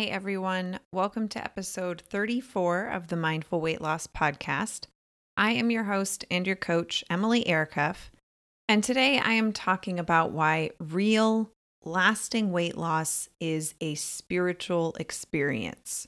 [0.00, 4.86] Hey everyone, welcome to episode 34 of the Mindful Weight Loss Podcast.
[5.36, 8.08] I am your host and your coach, Emily Aircuff,
[8.66, 11.50] and today I am talking about why real,
[11.84, 16.06] lasting weight loss is a spiritual experience.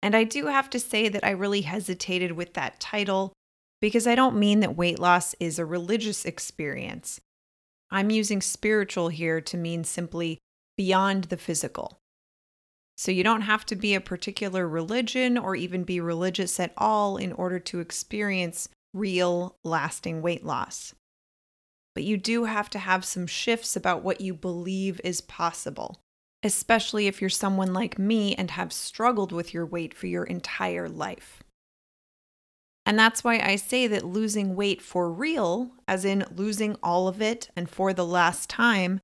[0.00, 3.34] And I do have to say that I really hesitated with that title
[3.82, 7.20] because I don't mean that weight loss is a religious experience.
[7.90, 10.38] I'm using spiritual here to mean simply
[10.78, 11.98] beyond the physical.
[12.96, 17.16] So you don't have to be a particular religion or even be religious at all
[17.16, 20.94] in order to experience real, lasting weight loss.
[21.94, 26.00] But you do have to have some shifts about what you believe is possible,
[26.42, 30.88] especially if you're someone like me and have struggled with your weight for your entire
[30.88, 31.42] life.
[32.84, 37.22] And that's why I say that losing weight for real, as in losing all of
[37.22, 39.00] it and for the last time,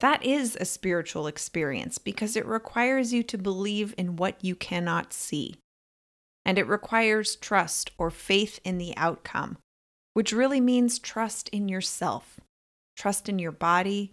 [0.00, 5.12] that is a spiritual experience because it requires you to believe in what you cannot
[5.12, 5.56] see.
[6.44, 9.58] And it requires trust or faith in the outcome,
[10.14, 12.40] which really means trust in yourself,
[12.96, 14.12] trust in your body,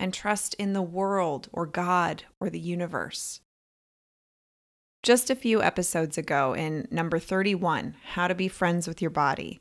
[0.00, 3.40] and trust in the world or God or the universe.
[5.02, 9.60] Just a few episodes ago, in number 31, How to Be Friends with Your Body,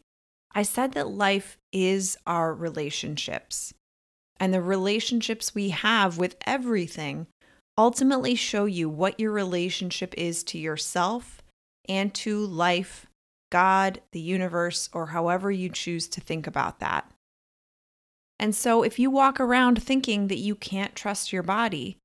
[0.53, 3.73] I said that life is our relationships
[4.39, 7.27] and the relationships we have with everything
[7.77, 11.41] ultimately show you what your relationship is to yourself
[11.87, 13.05] and to life,
[13.51, 17.09] God, the universe, or however you choose to think about that.
[18.39, 21.97] And so, if you walk around thinking that you can't trust your body,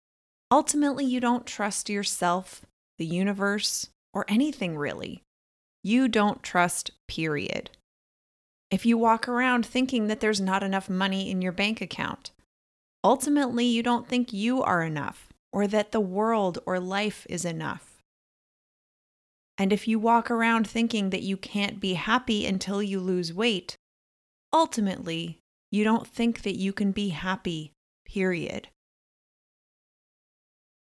[0.50, 2.64] ultimately you don't trust yourself,
[2.98, 5.22] the universe, or anything really.
[5.82, 7.70] You don't trust, period
[8.70, 12.30] if you walk around thinking that there's not enough money in your bank account.
[13.02, 18.02] Ultimately, you don't think you are enough or that the world or life is enough.
[19.58, 23.76] And if you walk around thinking that you can't be happy until you lose weight,
[24.52, 25.38] ultimately,
[25.70, 27.72] you don't think that you can be happy,
[28.06, 28.68] period.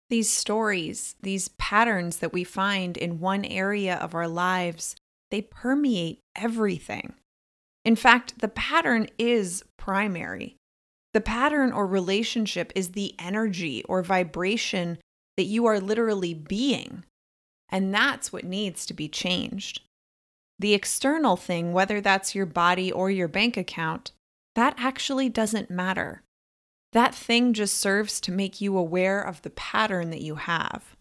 [0.08, 4.96] These stories, these patterns that we find in one area of our lives,
[5.30, 7.14] they permeate everything.
[7.84, 10.56] In fact, the pattern is primary.
[11.12, 14.98] The pattern or relationship is the energy or vibration
[15.36, 17.04] that you are literally being.
[17.68, 19.80] And that's what needs to be changed.
[20.58, 24.12] The external thing, whether that's your body or your bank account,
[24.54, 26.22] that actually doesn't matter.
[26.92, 30.96] That thing just serves to make you aware of the pattern that you have.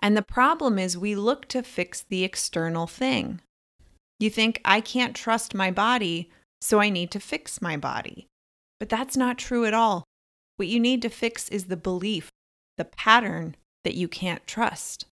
[0.00, 3.42] And the problem is, we look to fix the external thing.
[4.20, 8.26] You think, I can't trust my body, so I need to fix my body.
[8.78, 10.04] But that's not true at all.
[10.56, 12.30] What you need to fix is the belief,
[12.76, 15.06] the pattern that you can't trust.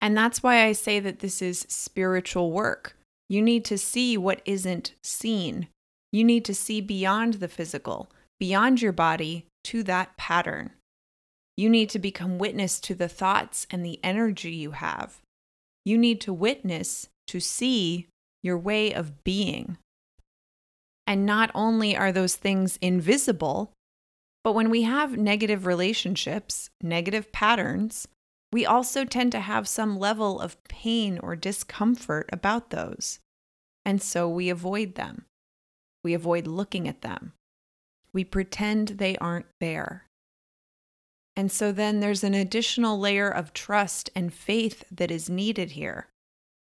[0.00, 2.96] And that's why I say that this is spiritual work.
[3.28, 5.68] You need to see what isn't seen.
[6.12, 10.72] You need to see beyond the physical, beyond your body, to that pattern.
[11.56, 15.20] You need to become witness to the thoughts and the energy you have.
[15.84, 18.08] You need to witness to see
[18.42, 19.78] your way of being.
[21.06, 23.72] And not only are those things invisible,
[24.42, 28.06] but when we have negative relationships, negative patterns,
[28.52, 33.18] we also tend to have some level of pain or discomfort about those.
[33.84, 35.24] And so we avoid them.
[36.02, 37.32] We avoid looking at them.
[38.12, 40.03] We pretend they aren't there.
[41.36, 46.06] And so then there's an additional layer of trust and faith that is needed here.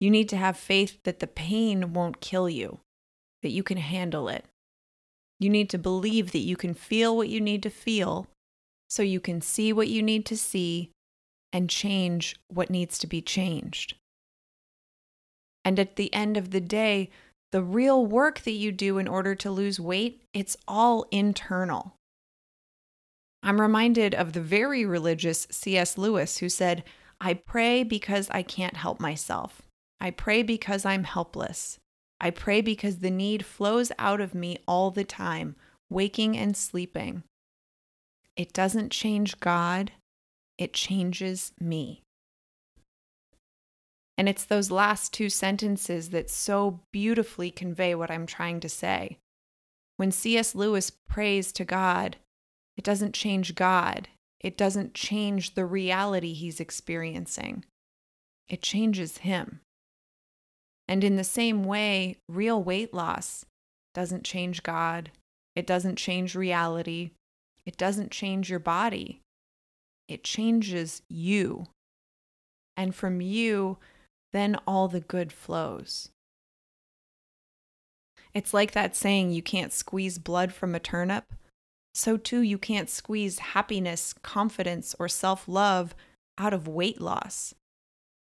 [0.00, 2.80] You need to have faith that the pain won't kill you,
[3.42, 4.44] that you can handle it.
[5.38, 8.26] You need to believe that you can feel what you need to feel
[8.88, 10.91] so you can see what you need to see
[11.52, 13.94] and change what needs to be changed.
[15.64, 17.10] And at the end of the day,
[17.52, 21.94] the real work that you do in order to lose weight, it's all internal.
[23.44, 25.99] I'm reminded of the very religious C.S.
[25.99, 26.82] Lewis, who said,
[27.20, 29.61] I pray because I can't help myself.
[30.00, 31.79] I pray because I'm helpless.
[32.19, 35.56] I pray because the need flows out of me all the time,
[35.91, 37.23] waking and sleeping.
[38.35, 39.93] It doesn't change God,
[40.56, 42.00] it changes me.
[44.17, 49.19] And it's those last two sentences that so beautifully convey what I'm trying to say.
[49.99, 50.55] When C.S.
[50.55, 52.17] Lewis prays to God,
[52.76, 54.09] it doesn't change God.
[54.41, 57.65] It doesn't change the reality he's experiencing.
[58.49, 59.61] It changes him.
[60.87, 63.47] And in the same way, real weight loss
[63.94, 65.11] doesn't change God.
[65.56, 67.12] It doesn't change reality.
[67.65, 69.20] It doesn't change your body.
[70.09, 71.67] it changes you.
[72.77, 73.79] And from you,
[74.32, 76.09] then all the good flows.
[78.32, 81.25] It's like that saying you can't squeeze blood from a turnip.
[81.94, 85.94] So, too, you can't squeeze happiness, confidence, or self love
[86.37, 87.55] out of weight loss.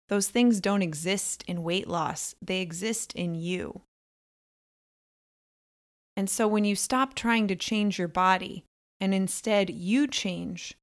[0.10, 3.82] Those things don't exist in weight loss, they exist in you.
[6.18, 8.66] And so, when you stop trying to change your body
[9.00, 10.74] and instead you change,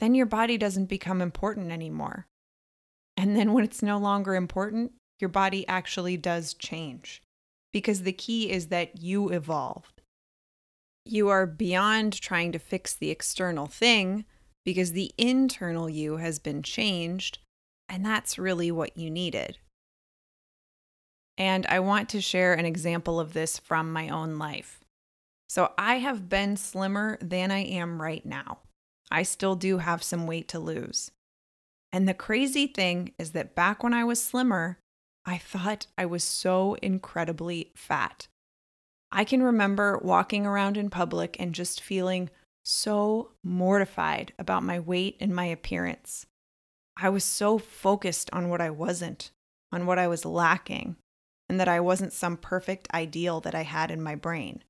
[0.00, 2.26] then your body doesn't become important anymore.
[3.16, 7.22] And then, when it's no longer important, your body actually does change
[7.72, 9.93] because the key is that you evolved.
[11.04, 14.24] You are beyond trying to fix the external thing
[14.64, 17.38] because the internal you has been changed,
[17.88, 19.58] and that's really what you needed.
[21.36, 24.80] And I want to share an example of this from my own life.
[25.48, 28.58] So, I have been slimmer than I am right now.
[29.10, 31.10] I still do have some weight to lose.
[31.92, 34.78] And the crazy thing is that back when I was slimmer,
[35.26, 38.26] I thought I was so incredibly fat.
[39.16, 42.30] I can remember walking around in public and just feeling
[42.64, 46.26] so mortified about my weight and my appearance.
[46.96, 49.30] I was so focused on what I wasn't,
[49.70, 50.96] on what I was lacking,
[51.48, 54.64] and that I wasn't some perfect ideal that I had in my brain.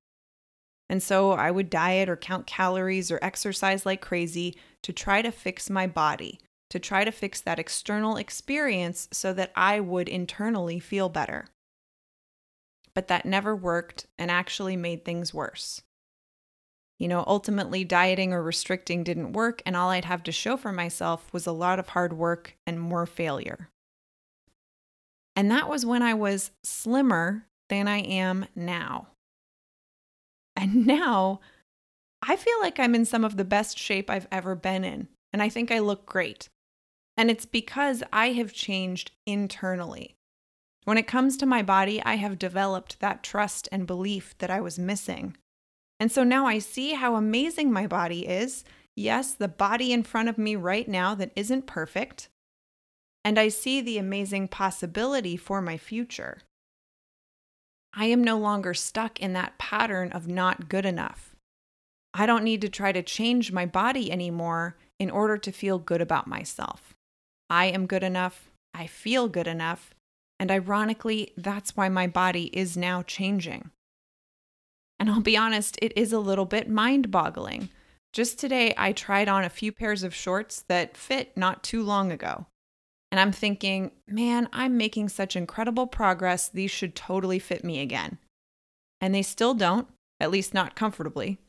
[0.89, 5.31] And so I would diet or count calories or exercise like crazy to try to
[5.31, 6.39] fix my body,
[6.69, 11.47] to try to fix that external experience so that I would internally feel better.
[12.95, 15.81] But that never worked and actually made things worse.
[16.97, 20.71] You know, ultimately, dieting or restricting didn't work, and all I'd have to show for
[20.71, 23.69] myself was a lot of hard work and more failure.
[25.35, 29.07] And that was when I was slimmer than I am now.
[30.55, 31.41] And now
[32.21, 35.41] I feel like I'm in some of the best shape I've ever been in, and
[35.43, 36.47] I think I look great.
[37.17, 40.15] And it's because I have changed internally.
[40.85, 44.61] When it comes to my body, I have developed that trust and belief that I
[44.61, 45.35] was missing.
[45.99, 48.63] And so now I see how amazing my body is.
[48.95, 52.29] Yes, the body in front of me right now that isn't perfect.
[53.23, 56.39] And I see the amazing possibility for my future.
[57.95, 61.33] I am no longer stuck in that pattern of not good enough.
[62.13, 66.01] I don't need to try to change my body anymore in order to feel good
[66.01, 66.93] about myself.
[67.49, 69.94] I am good enough, I feel good enough,
[70.39, 73.71] and ironically, that's why my body is now changing.
[74.99, 77.69] And I'll be honest, it is a little bit mind boggling.
[78.13, 82.11] Just today, I tried on a few pairs of shorts that fit not too long
[82.11, 82.45] ago.
[83.11, 86.49] And I'm thinking, man, I'm making such incredible progress.
[86.49, 88.17] These should totally fit me again.
[89.01, 89.87] And they still don't,
[90.19, 91.39] at least not comfortably.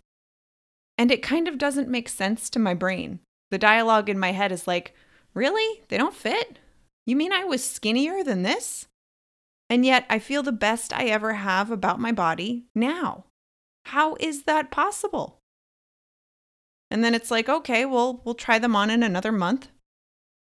[0.99, 3.21] And it kind of doesn't make sense to my brain.
[3.51, 4.95] The dialogue in my head is like,
[5.35, 5.83] Really?
[5.89, 6.59] They don't fit?
[7.07, 8.87] You mean I was skinnier than this?
[9.71, 13.25] And yet I feel the best I ever have about my body now.
[13.87, 15.39] How is that possible?
[16.91, 19.69] And then it's like, okay, well, we'll try them on in another month.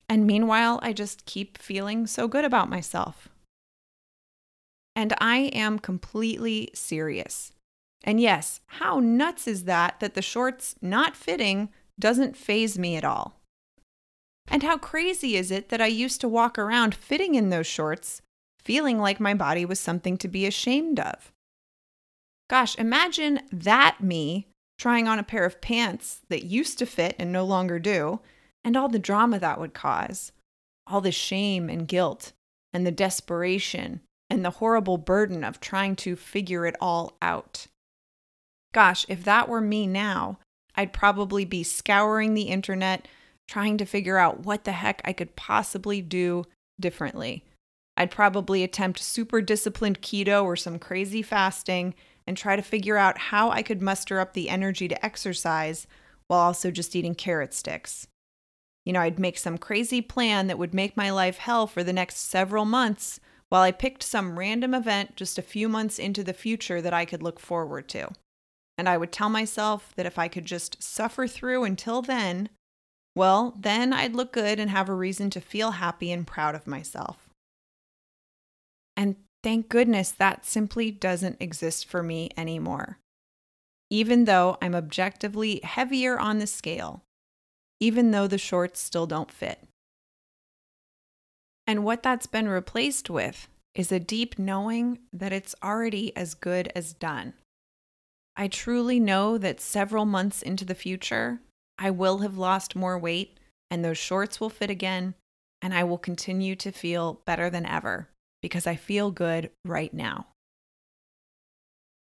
[0.08, 3.28] And meanwhile, I just keep feeling so good about myself.
[4.94, 7.52] And I am completely serious.
[8.04, 13.04] And yes, how nuts is that that the shorts not fitting doesn't phase me at
[13.04, 13.35] all?
[14.48, 18.22] And how crazy is it that I used to walk around fitting in those shorts,
[18.62, 21.32] feeling like my body was something to be ashamed of?
[22.48, 24.46] Gosh, imagine that me
[24.78, 28.20] trying on a pair of pants that used to fit and no longer do,
[28.62, 30.32] and all the drama that would cause,
[30.86, 32.32] all the shame and guilt,
[32.72, 37.66] and the desperation, and the horrible burden of trying to figure it all out.
[38.74, 40.38] Gosh, if that were me now,
[40.74, 43.08] I'd probably be scouring the internet
[43.48, 46.44] trying to figure out what the heck I could possibly do
[46.80, 47.44] differently.
[47.96, 51.94] I'd probably attempt super disciplined keto or some crazy fasting
[52.26, 55.86] and try to figure out how I could muster up the energy to exercise
[56.26, 58.06] while also just eating carrot sticks.
[58.84, 61.92] You know, I'd make some crazy plan that would make my life hell for the
[61.92, 66.32] next several months while I picked some random event just a few months into the
[66.32, 68.10] future that I could look forward to.
[68.76, 72.48] And I would tell myself that if I could just suffer through until then,
[73.16, 76.66] well, then I'd look good and have a reason to feel happy and proud of
[76.66, 77.28] myself.
[78.94, 82.98] And thank goodness that simply doesn't exist for me anymore.
[83.88, 87.02] Even though I'm objectively heavier on the scale,
[87.80, 89.60] even though the shorts still don't fit.
[91.66, 96.70] And what that's been replaced with is a deep knowing that it's already as good
[96.76, 97.32] as done.
[98.36, 101.40] I truly know that several months into the future,
[101.78, 103.38] I will have lost more weight
[103.70, 105.14] and those shorts will fit again,
[105.60, 108.08] and I will continue to feel better than ever
[108.42, 110.28] because I feel good right now.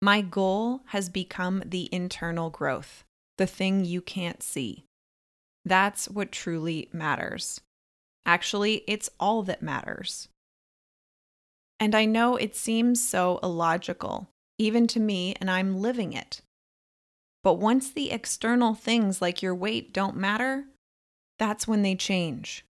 [0.00, 3.04] My goal has become the internal growth,
[3.38, 4.84] the thing you can't see.
[5.64, 7.60] That's what truly matters.
[8.24, 10.28] Actually, it's all that matters.
[11.80, 14.28] And I know it seems so illogical,
[14.58, 16.40] even to me, and I'm living it.
[17.46, 20.64] But once the external things like your weight don't matter,
[21.38, 22.64] that's when they change.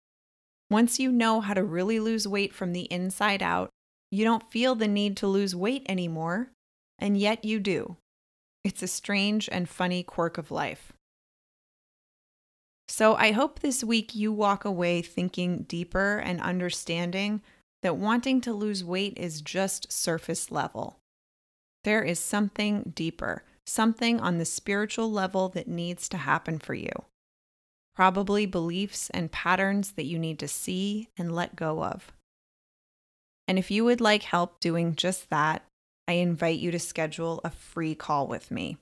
[0.71, 3.69] Once you know how to really lose weight from the inside out,
[4.11, 6.52] you don't feel the need to lose weight anymore,
[6.99, 7.99] and yet you do.
[8.64, 10.95] It's a strange and funny quirk of life.
[12.88, 17.43] So I hope this week you walk away thinking deeper and understanding
[17.83, 20.97] that wanting to lose weight is just surface level.
[21.85, 26.92] There is something deeper, something on the spiritual level that needs to happen for you.
[27.95, 32.12] Probably beliefs and patterns that you need to see and let go of.
[33.47, 35.62] And if you would like help doing just that,
[36.09, 38.78] I invite you to schedule a free call with me.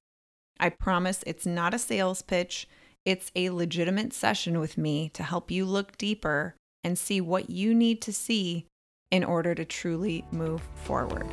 [0.59, 2.69] I promise it's not a sales pitch,
[3.05, 7.75] it's a legitimate session with me to help you look deeper and see what you
[7.75, 8.67] need to see
[9.11, 11.27] in order to truly move forward.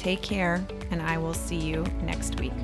[0.00, 2.54] Take care, and I will see you next week.